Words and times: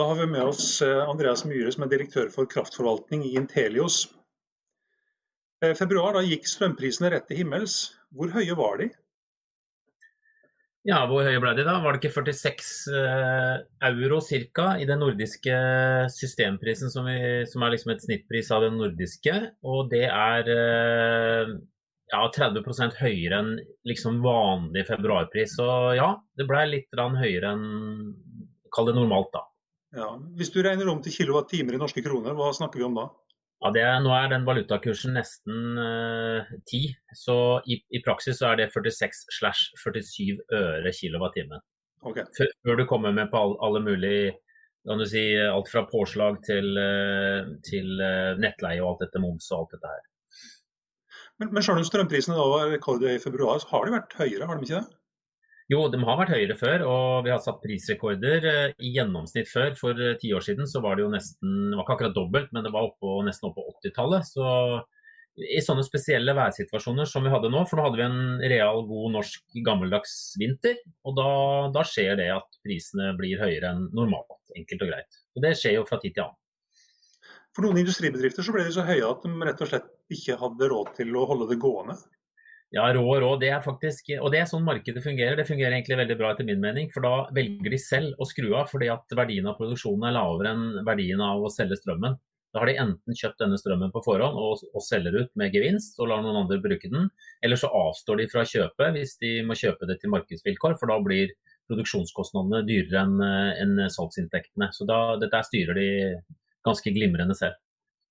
Da 0.00 0.06
har 0.06 0.16
vi 0.16 0.26
med 0.26 0.42
oss 0.48 0.82
eh, 0.82 1.08
Andreas 1.08 1.42
Myhre, 1.44 1.68
som 1.74 1.82
er 1.84 1.90
direktør 1.92 2.30
for 2.32 2.48
kraftforvaltning 2.48 3.20
i 3.28 3.34
Intelios. 3.36 4.06
I 5.60 5.74
februar 5.76 6.16
da 6.16 6.22
gikk 6.24 6.46
strømprisene 6.48 7.10
rett 7.12 7.26
til 7.28 7.42
himmels. 7.42 7.74
Hvor 8.16 8.32
høye 8.32 8.56
var 8.56 8.80
de? 8.80 8.86
Ja, 10.88 11.02
hvor 11.10 11.28
høye 11.28 11.42
ble 11.44 11.52
de 11.58 11.66
da? 11.68 11.74
Var 11.84 11.92
det 11.92 12.00
ikke 12.00 12.14
46 12.14 12.70
eh, 12.96 13.58
euro 13.90 14.22
ca. 14.24 14.70
i 14.80 14.88
den 14.88 15.04
nordiske 15.04 15.58
systemprisen, 16.16 16.88
som, 16.88 17.04
vi, 17.04 17.44
som, 17.52 17.60
er 17.60 17.76
liksom 17.76 17.92
et 17.92 18.06
snittpris 18.06 18.48
av 18.56 18.64
den 18.64 18.80
nordiske. 18.80 19.36
Og 19.68 19.92
det 19.92 20.06
er 20.08 20.50
eh, 20.56 21.54
ja, 22.14 22.24
30% 22.40 22.96
høyere 23.02 23.44
enn 23.44 23.52
liksom 23.92 24.24
vanlig 24.24 24.88
februarpris. 24.88 25.60
Så 25.60 25.68
ja, 26.00 26.14
det 26.40 26.48
ble 26.48 26.66
litt 26.72 27.04
høyere 27.20 27.52
enn 27.52 27.70
kall 28.72 28.88
det 28.88 28.96
normalt, 28.96 29.34
da. 29.36 29.49
Ja, 29.96 30.12
Hvis 30.38 30.52
du 30.54 30.60
regner 30.62 30.88
om 30.92 31.00
til 31.02 31.14
kilowatt-timer 31.14 31.74
i 31.74 31.80
norske 31.80 32.02
kroner, 32.04 32.36
hva 32.38 32.52
snakker 32.54 32.78
vi 32.78 32.86
om 32.86 32.98
da? 32.98 33.08
Ja, 33.60 33.72
er, 33.74 33.96
Nå 34.04 34.12
er 34.16 34.30
den 34.32 34.46
valutakursen 34.46 35.16
nesten 35.18 35.80
eh, 35.82 36.52
10, 36.70 36.94
så 37.18 37.34
i, 37.66 37.80
i, 37.90 38.00
praksis 38.04 38.38
så 38.40 38.52
er 38.52 38.62
det 38.62 38.70
46 38.72 39.26
slash 39.36 39.74
47 39.82 40.38
øre 40.56 40.94
kilowattimen. 40.96 41.60
Okay. 42.06 42.24
Før 42.64 42.78
du 42.78 42.86
kommer 42.88 43.12
med 43.12 43.28
på 43.32 43.42
all, 43.42 43.58
alle 43.60 43.82
mulige 43.84 44.38
kan 44.88 44.96
du 44.96 45.04
si, 45.04 45.20
alt 45.36 45.68
fra 45.68 45.82
påslag 45.84 46.38
til, 46.46 46.70
uh, 46.80 47.50
til 47.66 48.00
uh, 48.00 48.38
nettleie 48.40 48.80
og 48.80 48.94
alt 48.94 49.02
dette 49.04 49.20
moms 49.20 49.50
og 49.52 49.58
alt 49.58 49.74
dette 49.74 49.90
her. 49.90 50.06
Men, 51.40 51.50
men 51.52 51.64
selv 51.64 51.82
om 51.82 51.84
strømprisene 51.84 52.38
da 52.38 52.46
var 52.48 52.72
rekordhøye 52.72 53.18
i 53.18 53.20
februar, 53.20 53.60
så 53.60 53.68
har 53.74 53.84
de 53.84 53.94
vært 53.98 54.16
høyere, 54.16 54.48
har 54.48 54.56
de 54.56 54.64
ikke 54.64 54.80
det? 54.80 54.99
Jo, 55.70 55.84
de 55.86 56.00
har 56.02 56.16
vært 56.18 56.32
høyere 56.34 56.56
før, 56.58 56.82
og 56.90 57.26
vi 57.26 57.30
har 57.30 57.42
satt 57.44 57.60
prisrekorder. 57.62 58.46
Eh, 58.50 58.72
I 58.82 58.94
gjennomsnitt 58.96 59.46
før, 59.46 59.76
for 59.78 59.94
eh, 60.02 60.16
ti 60.18 60.32
år 60.34 60.42
siden, 60.42 60.66
så 60.66 60.82
var 60.82 60.98
det 60.98 61.04
jo 61.04 61.12
nesten 61.12 61.52
Det 61.70 61.76
var 61.76 61.84
ikke 61.84 61.94
akkurat 61.94 62.16
dobbelt, 62.16 62.48
men 62.56 62.66
det 62.66 62.72
var 62.74 62.88
oppå, 62.88 63.20
nesten 63.26 63.52
oppå 63.52 63.62
på 63.62 63.76
80-tallet. 63.78 64.26
Så 64.26 64.48
i 65.40 65.60
sånne 65.62 65.84
spesielle 65.86 66.34
værsituasjoner 66.34 67.06
som 67.08 67.22
vi 67.24 67.30
hadde 67.32 67.52
nå, 67.54 67.62
for 67.70 67.78
nå 67.78 67.86
hadde 67.86 68.00
vi 68.00 68.06
en 68.08 68.42
real 68.50 68.82
god 68.88 69.14
norsk 69.14 69.60
gammeldags 69.64 70.16
vinter, 70.42 70.80
og 71.06 71.14
da, 71.16 71.30
da 71.78 71.86
skjer 71.86 72.18
det 72.18 72.28
at 72.34 72.60
prisene 72.66 73.12
blir 73.18 73.40
høyere 73.40 73.70
enn 73.70 73.86
normalt, 73.96 74.40
enkelt 74.58 74.84
og 74.84 74.90
greit. 74.90 75.20
Og 75.38 75.46
det 75.46 75.54
skjer 75.60 75.78
jo 75.78 75.86
fra 75.88 76.00
tid 76.02 76.18
til 76.18 76.26
annen. 76.26 76.38
For 77.54 77.66
noen 77.66 77.80
industribedrifter 77.82 78.46
så 78.46 78.54
ble 78.54 78.66
de 78.66 78.74
så 78.74 78.84
høye 78.86 79.06
at 79.06 79.22
de 79.22 79.46
rett 79.46 79.62
og 79.62 79.70
slett 79.70 79.88
ikke 80.18 80.38
hadde 80.38 80.68
råd 80.70 80.92
til 80.98 81.14
å 81.18 81.24
holde 81.30 81.48
det 81.50 81.62
gående? 81.62 81.96
Ja, 82.70 82.84
rå 82.94 83.02
rå. 83.18 83.30
Det 83.40 83.48
er 83.50 83.62
faktisk, 83.64 84.12
og 84.22 84.30
det 84.30 84.44
er 84.44 84.46
sånn 84.46 84.62
markedet 84.66 85.02
fungerer. 85.02 85.34
Det 85.38 85.48
fungerer 85.48 85.74
egentlig 85.74 85.98
veldig 85.98 86.16
bra 86.20 86.30
etter 86.30 86.46
min 86.46 86.60
mening. 86.62 86.90
For 86.94 87.02
da 87.02 87.26
velger 87.34 87.72
de 87.72 87.80
selv 87.82 88.20
å 88.22 88.28
skru 88.30 88.52
av 88.54 88.70
fordi 88.70 88.90
at 88.94 89.16
verdien 89.18 89.48
av 89.50 89.56
produksjonen 89.58 90.06
er 90.06 90.14
lavere 90.14 90.52
enn 90.54 90.84
verdien 90.86 91.22
av 91.26 91.42
å 91.42 91.50
selge 91.50 91.80
strømmen. 91.80 92.14
Da 92.54 92.62
har 92.62 92.70
de 92.70 92.76
enten 92.82 93.14
kjøpt 93.14 93.42
denne 93.42 93.58
strømmen 93.58 93.92
på 93.94 94.02
forhånd 94.02 94.38
og, 94.38 94.62
og 94.74 94.82
selger 94.82 95.18
ut 95.18 95.30
med 95.38 95.54
gevinst 95.54 95.98
og 96.02 96.10
lar 96.10 96.22
noen 96.22 96.40
andre 96.44 96.58
bruke 96.62 96.90
den, 96.90 97.06
eller 97.46 97.58
så 97.58 97.70
avstår 97.70 98.22
de 98.22 98.26
fra 98.30 98.42
kjøpet 98.42 98.96
hvis 98.96 99.14
de 99.22 99.36
må 99.46 99.54
kjøpe 99.58 99.86
det 99.86 100.00
til 100.02 100.10
markedsvilkår, 100.14 100.74
for 100.80 100.90
da 100.90 100.98
blir 101.04 101.30
produksjonskostnadene 101.70 102.64
dyrere 102.66 103.04
enn 103.04 103.76
en 103.82 103.90
salgsinntektene. 103.94 104.72
Så 104.74 104.86
da, 104.90 105.14
dette 105.22 105.42
styrer 105.46 105.78
de 105.78 105.90
ganske 106.66 106.94
glimrende 106.94 107.38
selv. 107.38 107.58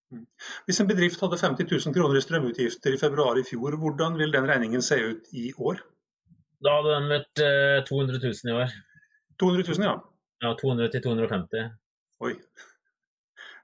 Mm. 0.10 0.26
Hvis 0.66 0.80
en 0.82 0.90
bedrift 0.90 1.22
hadde 1.22 1.38
50 1.38 1.70
000 1.70 1.96
kroner 1.96 2.18
i 2.18 2.24
strømutgifter 2.26 2.96
i 2.96 3.02
februar 3.02 3.38
i 3.38 3.46
fjor, 3.46 3.78
hvordan 3.78 4.18
vil 4.20 4.34
den 4.34 4.48
regningen 4.50 4.86
se 4.86 4.98
ut 5.12 5.30
i 5.38 5.52
år? 5.58 5.84
Da 6.66 6.80
hadde 6.80 6.96
den 6.96 7.12
vært 7.14 7.44
200 7.88 8.22
000 8.24 8.52
i 8.52 8.56
år. 8.58 8.74
200 9.40 9.68
000, 9.70 9.86
ja? 9.86 9.94
Ja, 10.44 10.56
200 10.60 10.92
til 10.94 11.04
250. 11.06 11.70
Oi. 12.26 12.34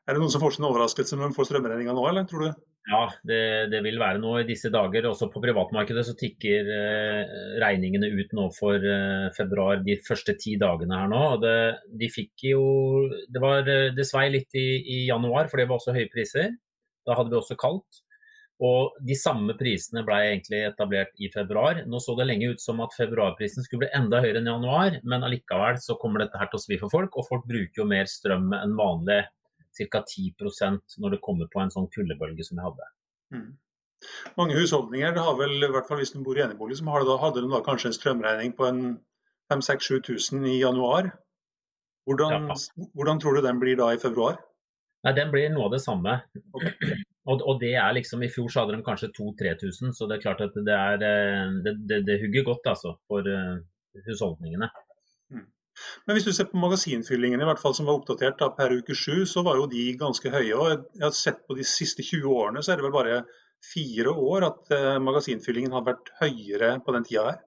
Er 0.06 0.16
det 0.16 0.22
noen 0.22 0.32
som 0.32 0.44
får 0.44 0.56
sin 0.56 0.68
overraskelse 0.68 1.18
når 1.18 1.32
de 1.32 1.38
får 1.38 1.50
strømregninga 1.50 1.96
nå, 1.98 2.04
eller 2.08 2.28
tror 2.30 2.46
du? 2.46 2.64
Ja, 2.86 3.08
det, 3.26 3.38
det, 3.72 3.80
vil 3.82 3.98
være 3.98 4.20
noe 4.22 4.44
i 4.44 4.48
disse 4.48 4.70
dager. 4.74 5.08
Også 5.10 5.32
på 5.34 5.42
privatmarkedet 5.42 6.04
så 6.06 6.14
tikker 6.18 6.68
eh, 6.70 7.36
regningene 7.64 8.12
ut 8.14 8.34
nå 8.38 8.46
for 8.54 8.78
eh, 8.78 9.32
februar 9.34 9.82
de 9.86 9.98
første 10.06 10.36
ti 10.38 10.54
dagene 10.62 11.00
her 11.02 11.10
nå. 11.10 11.24
Det, 11.42 11.56
de 11.98 12.10
fikk 12.14 12.46
jo 12.52 12.64
Det, 13.26 13.42
var, 13.42 13.66
eh, 13.66 13.90
det 13.96 14.06
svei 14.06 14.28
litt 14.36 14.54
i, 14.54 14.68
i, 14.84 15.00
januar, 15.10 15.50
for 15.50 15.62
det 15.62 15.66
var 15.72 15.82
også 15.82 15.96
høye 15.98 16.12
priser. 16.14 16.54
Da 17.10 17.18
hadde 17.18 17.34
vi 17.34 17.40
også 17.40 17.58
kaldt. 17.58 18.04
Og 18.66 18.94
de 19.04 19.18
samme 19.18 19.56
prisene 19.58 20.06
ble 20.06 20.20
egentlig 20.30 20.62
etablert 20.68 21.18
i 21.18 21.32
februar. 21.34 21.82
Nå 21.90 22.00
så 22.00 22.14
det 22.20 22.30
lenge 22.30 22.54
ut 22.54 22.62
som 22.62 22.80
at 22.86 22.94
februarprisen 22.96 23.66
skulle 23.66 23.88
bli 23.88 23.96
enda 23.98 24.22
høyere 24.24 24.40
enn 24.44 24.52
januar, 24.54 25.00
men 25.04 25.26
allikevel 25.26 25.82
så 25.82 25.98
kommer 26.00 26.24
dette 26.24 26.40
her 26.40 26.54
til 26.54 26.62
å 26.62 26.64
svi 26.64 26.78
for 26.80 26.94
folk, 26.94 27.18
og 27.18 27.28
folk 27.28 27.50
bruker 27.50 27.82
jo 27.82 27.90
mer 27.90 28.08
strøm 28.08 28.54
enn 28.62 28.78
vanlig 28.78 29.24
ca. 29.78 30.02
10% 30.02 30.98
når 31.04 31.16
det 31.16 31.24
kommer 31.26 31.50
på 31.52 31.62
en 31.62 31.74
sånn 31.74 31.90
kuldebølge 31.94 32.48
som 32.48 32.60
jeg 32.60 32.68
hadde. 32.68 32.90
Mm. 33.36 33.52
Mange 34.38 34.56
husholdninger, 34.58 35.14
det 35.16 35.24
har 35.26 35.38
vel, 35.40 35.56
i 35.64 35.72
hvert 35.74 35.88
fall 35.90 36.02
hvis 36.02 36.14
du 36.14 36.22
bor 36.26 36.38
i 36.38 36.44
enebolig, 36.44 36.78
som 36.80 36.92
da, 36.92 37.18
hadde 37.22 37.44
de 37.44 37.52
da 37.52 37.62
kanskje 37.66 37.92
en 37.92 37.98
strømregning 37.98 38.56
på 38.58 38.68
en 38.70 38.82
5000-7000 39.54 40.50
i 40.52 40.60
januar. 40.60 41.12
Hvordan, 42.06 42.52
ja. 42.52 42.88
hvordan, 42.94 43.20
tror 43.22 43.38
du 43.38 43.42
den 43.46 43.62
blir 43.62 43.80
da 43.80 43.92
i 43.94 44.02
februar? 44.02 44.38
Nei, 45.06 45.14
Den 45.18 45.32
blir 45.34 45.50
noe 45.54 45.68
av 45.68 45.76
det 45.76 45.82
samme. 45.86 46.20
Okay. 46.54 47.02
Og, 47.26 47.40
og, 47.42 47.56
det 47.58 47.72
er 47.74 47.96
liksom, 47.98 48.22
I 48.22 48.28
fjor 48.30 48.52
så 48.54 48.62
hadde 48.62 48.76
de 48.76 48.84
kanskje 48.86 49.08
2000-3000, 49.16 49.96
så 49.98 50.06
det 50.06 50.20
er 50.20 50.22
klart 50.22 50.44
at 50.46 50.54
det, 50.54 50.76
er, 50.76 51.02
eh, 51.02 51.56
det, 51.66 51.72
det, 51.90 51.98
det 52.06 52.20
hugger 52.22 52.44
godt 52.52 52.68
altså, 52.70 52.92
for 53.10 53.26
uh, 53.26 53.56
husholdningene. 54.06 54.68
Men 56.06 56.18
hvis 56.18 56.28
du 56.28 56.34
ser 56.36 56.50
på 56.50 56.62
magasinfyllingene 56.62 57.44
i 57.44 57.50
hvert 57.50 57.62
fall 57.62 57.76
som 57.78 57.90
var 57.90 58.00
oppdatert 58.00 58.40
da, 58.42 58.52
per 58.56 58.76
uke 58.78 58.96
sju, 58.98 59.26
så 59.30 59.44
var 59.46 59.60
jo 59.60 59.68
de 59.72 59.88
ganske 60.00 60.32
høye. 60.32 60.54
og 60.56 60.70
Jeg 60.96 61.04
har 61.04 61.18
sett 61.18 61.44
på 61.48 61.58
de 61.58 61.66
siste 61.68 62.06
20 62.06 62.32
årene 62.32 62.64
så 62.64 62.74
er 62.74 62.80
det 62.80 62.88
vel 62.88 62.96
bare 62.96 63.20
fire 63.66 64.14
år 64.14 64.48
at 64.52 64.74
uh, 64.76 64.96
magasinfyllingen 65.04 65.76
har 65.76 65.86
vært 65.86 66.12
høyere 66.22 66.76
på 66.86 66.96
den 66.96 67.06
tida 67.08 67.30
her. 67.32 67.38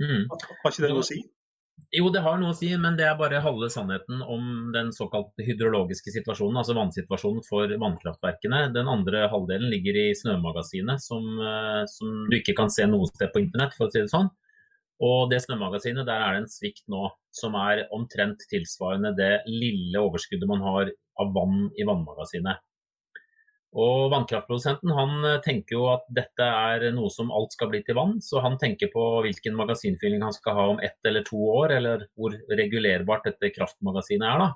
Mm. 0.00 0.28
Har 0.30 0.70
ikke 0.70 0.84
det 0.84 0.92
noe 0.92 1.04
å 1.04 1.08
si? 1.08 1.22
Jo, 1.92 2.08
det 2.12 2.22
har 2.24 2.38
noe 2.40 2.54
å 2.54 2.56
si, 2.56 2.70
men 2.80 2.96
det 2.96 3.04
er 3.04 3.18
bare 3.18 3.42
halve 3.44 3.68
sannheten 3.72 4.22
om 4.24 4.70
den 4.72 4.88
såkalt 4.96 5.36
hydrologiske 5.44 6.14
situasjonen, 6.14 6.56
altså 6.62 6.76
vannsituasjonen 6.76 7.44
for 7.44 7.70
vannkraftverkene. 7.82 8.62
Den 8.74 8.88
andre 8.90 9.26
halvdelen 9.32 9.68
ligger 9.72 9.98
i 10.00 10.06
snømagasinet, 10.16 11.04
som, 11.04 11.28
uh, 11.42 11.84
som 11.92 12.24
du 12.30 12.38
ikke 12.40 12.56
kan 12.56 12.72
se 12.72 12.88
noe 12.88 13.08
sted 13.12 13.32
på 13.34 13.44
internett, 13.44 13.76
for 13.76 13.88
å 13.88 13.92
si 13.92 14.02
det 14.02 14.12
sånn. 14.12 14.32
Og 15.04 15.28
det 15.28 15.42
snømagasinet, 15.44 16.06
der 16.08 16.22
er 16.24 16.36
det 16.36 16.44
en 16.44 16.48
svikt 16.50 16.86
nå 16.88 17.10
som 17.34 17.56
er 17.60 17.84
omtrent 17.92 18.40
tilsvarende 18.48 19.12
det 19.18 19.42
lille 19.50 20.00
overskuddet 20.00 20.48
man 20.48 20.64
har 20.64 20.92
av 21.20 21.34
vann 21.36 21.66
i 21.76 21.84
vannmagasinet. 21.84 22.62
Og 23.76 24.06
Vannkraftprodusenten 24.08 24.92
han 24.96 25.24
eh, 25.26 25.40
tenker 25.44 25.76
jo 25.76 25.88
at 25.92 26.06
dette 26.16 26.44
er 26.44 26.86
noe 26.96 27.10
som 27.12 27.32
alt 27.34 27.52
skal 27.52 27.68
bli 27.72 27.82
til 27.84 27.98
vann, 27.98 28.14
så 28.24 28.40
han 28.44 28.56
tenker 28.60 28.88
på 28.92 29.02
hvilken 29.26 29.56
magasinfylling 29.58 30.22
han 30.24 30.32
skal 30.32 30.56
ha 30.56 30.68
om 30.72 30.80
ett 30.80 30.96
eller 31.04 31.26
to 31.26 31.36
år, 31.36 31.74
eller 31.76 32.06
hvor 32.16 32.38
regulerbart 32.56 33.28
dette 33.28 33.52
kraftmagasinet 33.52 34.24
er. 34.30 34.46
da. 34.46 34.48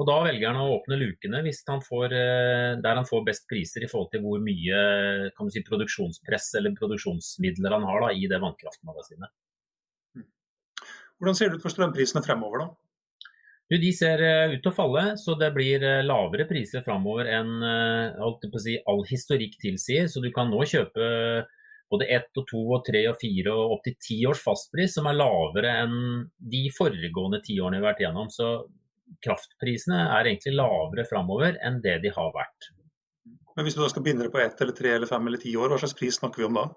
Og 0.00 0.08
Da 0.08 0.16
velger 0.24 0.48
han 0.48 0.58
å 0.58 0.74
åpne 0.74 0.98
lukene 0.98 1.44
han 1.44 1.84
får, 1.84 2.16
eh, 2.16 2.80
der 2.82 2.98
han 2.98 3.06
får 3.06 3.24
best 3.28 3.46
priser 3.46 3.84
i 3.84 3.90
forhold 3.92 4.10
til 4.10 4.24
hvor 4.24 4.42
mye 4.42 5.30
si, 5.52 5.62
produksjonspress 5.62 6.54
eller 6.58 6.74
produksjonsmidler 6.74 7.78
han 7.78 7.86
har 7.86 8.08
da, 8.08 8.10
i 8.10 8.26
det 8.26 8.40
vannkraftmagasinet. 8.42 9.30
Hvordan 11.22 11.38
ser 11.38 11.52
det 11.52 11.60
ut 11.60 11.62
for 11.62 11.70
strømprisene 11.70 12.24
fremover, 12.26 12.64
da? 12.64 12.72
De 13.72 13.90
ser 13.94 14.20
eh, 14.20 14.52
ut 14.52 14.60
til 14.60 14.68
å 14.68 14.74
falle, 14.74 15.02
så 15.16 15.36
det 15.38 15.52
blir 15.54 15.84
eh, 15.86 16.02
lavere 16.04 16.44
priser 16.48 16.82
fremover 16.84 17.30
enn 17.30 17.62
eh, 17.64 18.56
si, 18.60 18.74
all 18.90 19.04
historikk 19.08 19.54
tilsier. 19.62 20.10
Så 20.12 20.20
du 20.20 20.28
kan 20.34 20.50
nå 20.52 20.60
kjøpe 20.68 21.06
både 21.92 22.08
ett 22.16 22.40
og 22.40 22.46
to 22.50 22.60
og 22.74 22.84
tre 22.84 23.04
og 23.08 23.16
fire 23.20 23.54
og 23.54 23.78
opptil 23.78 23.96
ti 24.02 24.18
års 24.28 24.42
fastpris, 24.44 24.96
som 24.98 25.08
er 25.08 25.16
lavere 25.16 25.72
enn 25.84 25.96
de 26.36 26.66
foregående 26.74 27.40
tiårene 27.46 27.78
vi 27.78 27.84
har 27.84 27.90
vært 27.92 28.04
gjennom. 28.04 28.28
Så 28.32 28.52
kraftprisene 29.24 30.02
er 30.18 30.28
egentlig 30.28 30.56
lavere 30.58 31.06
fremover 31.08 31.56
enn 31.64 31.80
det 31.84 32.00
de 32.04 32.12
har 32.12 32.32
vært. 32.36 32.72
Men 33.56 33.68
hvis 33.68 33.76
du 33.76 33.82
da 33.84 33.90
skal 33.92 34.04
binde 34.04 34.26
det 34.26 34.34
på 34.34 34.40
ett 34.40 34.60
eller 34.64 34.76
tre 34.76 34.96
eller 34.96 35.08
fem 35.08 35.26
eller 35.28 35.40
ti 35.40 35.52
år, 35.56 35.70
hva 35.70 35.80
slags 35.80 35.96
pris 35.96 36.18
snakker 36.18 36.42
vi 36.42 36.48
om 36.48 36.60
da? 36.60 36.70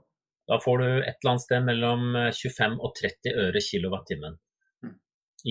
Da 0.49 0.59
får 0.61 0.81
du 0.81 0.87
et 0.87 1.15
eller 1.17 1.31
annet 1.31 1.45
sted 1.45 1.65
mellom 1.65 2.03
25 2.37 2.65
eh, 2.65 2.81
og 2.85 2.95
30 2.99 3.37
øre 3.45 3.61
kilowattimen. 3.65 4.35
Mm. 4.85 4.97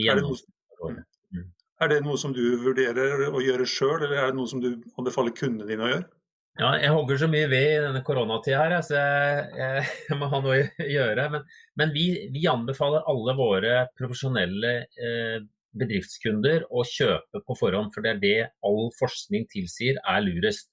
Er, 0.05 0.20
mm. 0.23 1.46
er 1.82 1.91
det 1.91 2.02
noe 2.06 2.19
som 2.20 2.35
du 2.37 2.43
vurderer 2.62 3.26
å 3.31 3.43
gjøre 3.43 3.67
sjøl, 3.69 3.96
eller 4.00 4.20
er 4.20 4.31
det 4.31 4.38
noe 4.38 4.50
som 4.50 4.62
du 4.62 4.70
anbefaler 4.99 5.35
kundene 5.35 5.70
dine 5.70 5.88
å 5.88 5.91
gjøre? 5.96 6.06
Ja, 6.55 6.69
jeg 6.79 6.93
hogger 6.94 7.19
så 7.19 7.26
mye 7.26 7.49
ved 7.50 7.64
i 7.67 7.82
denne 7.82 8.05
koronatida 8.06 8.61
her, 8.61 8.76
så 8.87 8.94
jeg, 8.94 9.46
jeg, 9.58 9.87
jeg, 10.06 10.19
må 10.20 10.29
ha 10.31 10.38
noe 10.44 10.61
å 10.62 10.87
gjøre. 10.87 11.25
Men, 11.32 11.49
men 11.81 11.94
vi, 11.96 12.05
vi, 12.31 12.44
anbefaler 12.50 13.08
alle 13.11 13.35
våre 13.38 13.81
profesjonelle 13.99 14.75
eh, 14.94 15.41
bedriftskunder 15.75 16.69
å 16.70 16.85
kjøpe 16.87 17.43
på 17.43 17.56
forhånd, 17.58 17.91
for 17.94 18.06
det 18.06 18.12
er 18.14 18.23
det 18.23 18.37
all 18.67 18.87
forskning 19.00 19.49
tilsier 19.50 19.99
er 19.99 20.23
lurest. 20.23 20.70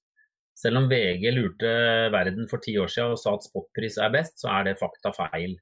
Selv 0.58 0.82
om 0.82 0.88
VG 0.92 1.32
lurte 1.34 1.72
verden 2.14 2.48
for 2.50 2.62
ti 2.64 2.76
år 2.80 2.92
siden 2.92 3.16
og 3.16 3.20
sa 3.22 3.34
at 3.38 3.48
spotpris 3.48 3.98
er 4.02 4.14
best, 4.14 4.40
så 4.42 4.52
er 4.54 4.70
det 4.70 4.80
fakta 4.82 5.14
feil. 5.16 5.56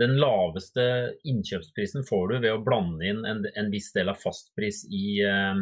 Den 0.00 0.16
laveste 0.18 0.84
innkjøpsprisen 1.28 2.02
får 2.08 2.32
du 2.32 2.36
ved 2.40 2.50
å 2.50 2.62
blande 2.66 3.06
inn 3.06 3.22
en, 3.28 3.44
en 3.46 3.70
viss 3.70 3.92
del 3.94 4.10
av 4.10 4.18
fastpris 4.18 4.82
i, 4.90 5.20
uh, 5.22 5.60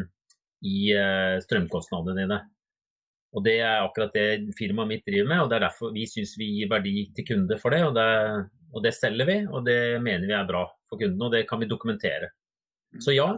i 0.64 0.76
uh, 0.96 1.36
strømkostnadene 1.44 2.22
dine. 2.22 2.38
Og 3.32 3.44
Det 3.44 3.58
er 3.64 3.80
akkurat 3.80 4.12
det 4.12 4.54
firmaet 4.58 4.90
mitt 4.90 5.06
driver 5.08 5.28
med, 5.28 5.42
og 5.42 5.50
det 5.50 5.58
er 5.58 5.66
derfor 5.66 5.92
vi 5.94 6.04
syns 6.08 6.34
vi 6.40 6.50
gir 6.58 6.68
verdi 6.72 7.06
til 7.16 7.26
kunde 7.28 7.56
for 7.60 7.72
det. 7.72 7.80
Og, 7.88 7.96
det. 7.96 8.08
og 8.72 8.84
det 8.84 8.92
selger 8.96 9.28
vi, 9.28 9.38
og 9.48 9.64
det 9.68 9.80
mener 10.04 10.28
vi 10.28 10.36
er 10.36 10.48
bra 10.48 10.66
for 10.88 11.00
kundene, 11.00 11.28
og 11.28 11.36
det 11.36 11.46
kan 11.48 11.60
vi 11.60 11.68
dokumentere. 11.68 12.28
Så 13.00 13.16
ja, 13.16 13.30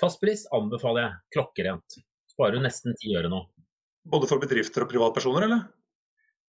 fastpris 0.00 0.44
anbefaler 0.56 1.06
jeg 1.06 1.36
klokkerent. 1.36 2.00
Sparer 2.28 2.58
du 2.58 2.64
nesten 2.64 2.96
ti 3.00 3.16
øre 3.16 3.32
nå. 3.32 3.40
Både 4.10 4.28
for 4.30 4.42
bedrifter 4.42 4.84
og 4.84 4.90
privatpersoner, 4.92 5.46
eller? 5.48 5.66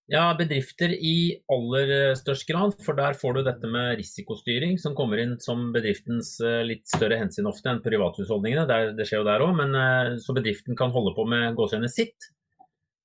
Ja, 0.07 0.29
bedrifter 0.39 0.93
i 0.93 1.35
aller 1.51 2.13
størst 2.15 2.47
grad. 2.47 2.77
For 2.85 2.95
der 2.95 3.17
får 3.19 3.35
du 3.35 3.41
dette 3.43 3.67
med 3.71 3.97
risikostyring, 3.99 4.77
som 4.79 4.95
kommer 4.95 5.19
inn 5.19 5.35
som 5.43 5.65
bedriftens 5.75 6.37
eh, 6.39 6.61
litt 6.67 6.85
større 6.87 7.17
hensyn 7.19 7.49
ofte 7.49 7.73
enn 7.73 7.83
privathusholdningene. 7.83 8.93
Det 8.95 9.07
skjer 9.07 9.19
jo 9.21 9.27
der 9.27 9.43
òg, 9.43 9.51
men 9.57 9.75
eh, 9.75 10.13
så 10.23 10.35
bedriften 10.37 10.79
kan 10.79 10.93
holde 10.95 11.11
på 11.17 11.27
med 11.27 11.57
gåsehendene 11.59 11.91
sitt 11.91 12.31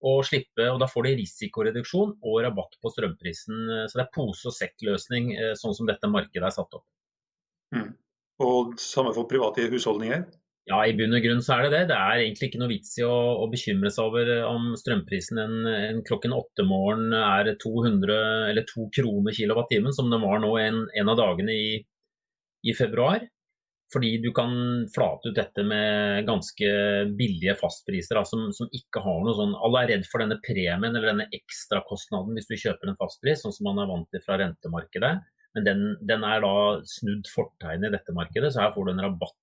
og 0.02 0.24
slippe, 0.26 0.64
og 0.66 0.80
da 0.82 0.88
får 0.90 1.06
de 1.06 1.16
risikoreduksjon 1.20 2.16
og 2.26 2.38
rabatt 2.42 2.72
på 2.82 2.90
strømprisen. 2.90 3.58
Så 3.86 3.98
det 3.98 4.02
er 4.02 4.14
pose- 4.14 4.48
og 4.50 4.54
sekk-løsning, 4.56 5.28
sånn 5.54 5.76
som 5.78 5.86
dette 5.86 6.10
markedet 6.10 6.48
er 6.48 6.54
satt 6.56 6.74
opp. 6.74 6.82
Mm. 7.70 7.92
Og 8.42 8.74
samme 8.82 9.12
for 9.14 9.30
private 9.30 9.68
husholdninger? 9.70 10.24
Ja, 10.70 10.78
i 10.86 10.92
bunn 10.94 11.16
og 11.16 11.24
grunn 11.24 11.40
så 11.42 11.56
er 11.56 11.64
det 11.66 11.72
det. 11.74 11.82
Det 11.90 11.96
er 11.98 12.20
egentlig 12.22 12.48
ikke 12.48 12.60
noe 12.62 12.70
vits 12.70 12.94
i 13.00 13.02
å, 13.02 13.14
å 13.42 13.48
bekymre 13.50 13.90
seg 13.90 14.06
over 14.06 14.30
om 14.46 14.70
strømprisen 14.78 15.40
en, 15.42 15.56
en 15.66 16.02
klokken 16.06 16.34
åtte 16.36 16.62
morgen 16.68 17.10
er 17.18 17.50
200 17.64 18.18
eller 18.52 18.66
2 18.68 18.86
kroner 18.94 19.34
kilowattimen, 19.34 19.94
som 19.96 20.10
den 20.12 20.22
var 20.22 20.38
nå 20.42 20.52
en, 20.62 20.84
en 21.00 21.10
av 21.10 21.18
dagene 21.18 21.56
i, 21.56 21.72
i 22.62 22.76
februar. 22.78 23.26
Fordi 23.92 24.12
du 24.22 24.30
kan 24.32 24.54
flate 24.94 25.32
ut 25.32 25.36
dette 25.36 25.64
med 25.66 26.24
ganske 26.28 26.68
billige 27.18 27.58
fastpriser 27.60 28.16
da, 28.16 28.22
som, 28.24 28.46
som, 28.56 28.70
ikke 28.72 29.02
har 29.04 29.20
noe 29.20 29.34
sånn 29.36 29.52
Alle 29.66 29.82
er 29.82 29.90
redd 29.92 30.06
for 30.08 30.22
denne 30.22 30.38
premien 30.46 30.94
eller 30.94 31.10
denne 31.10 31.28
ekstrakostnaden 31.36 32.38
hvis 32.38 32.48
du 32.48 32.56
kjøper 32.56 32.88
en 32.88 32.98
fastpris, 33.02 33.42
sånn 33.42 33.52
som 33.52 33.68
man 33.68 33.82
er 33.82 33.90
vant 33.90 34.08
til 34.14 34.22
fra 34.24 34.38
rentemarkedet. 34.40 35.12
Men 35.52 35.66
den, 35.66 35.84
den 36.08 36.24
er 36.24 36.40
da 36.40 36.54
snudd 36.88 37.28
fortegn 37.28 37.84
i 37.84 37.92
dette 37.92 38.14
markedet, 38.16 38.54
så 38.54 38.64
her 38.64 38.72
får 38.72 38.88
du 38.88 38.94
en 38.94 39.04
rabatt 39.04 39.36
eh, 39.36 39.41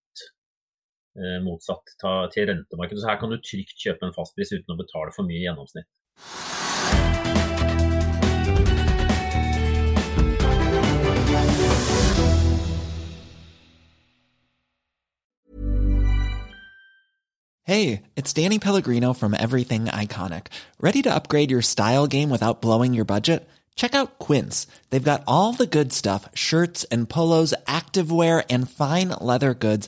Eh, 1.19 1.39
motsatt 1.44 1.83
til 2.33 2.45
rentemarkedet. 2.48 3.01
Så 3.01 3.10
her 3.10 3.19
kan 3.19 3.31
du 3.31 3.38
trygt 3.44 3.75
kjøpe 3.75 4.07
en 4.07 4.16
fastpris 4.16 4.54
uten 4.56 4.71
å 4.71 4.80
betale 4.80 5.12
for 5.12 5.27
mye 5.27 5.42
i 5.42 5.44
gjennomsnitt. 5.44 5.89
Hey, 17.66 18.01
it's 18.16 18.33
Danny 18.33 18.57
Pellegrino 18.57 19.13
from 19.13 19.36
Everything 19.36 19.86
Iconic. 19.86 20.48
Ready 20.80 21.01
to 21.04 21.13
upgrade 21.13 21.51
your 21.51 21.62
style 21.62 22.07
game 22.07 22.30
without 22.30 22.62
blowing 22.62 22.94
your 22.94 23.06
budget? 23.06 23.48
Check 23.80 23.95
out 23.95 24.19
Quince. 24.19 24.68
They've 24.89 25.12
got 25.12 25.24
all 25.25 25.54
the 25.54 25.66
good 25.66 25.94
stuff 25.94 26.27
shirts 26.33 26.83
and 26.92 27.07
polos, 27.07 27.54
activewear, 27.66 28.44
and 28.50 28.69
fine 28.69 29.10
leather 29.21 29.54
goods, 29.54 29.88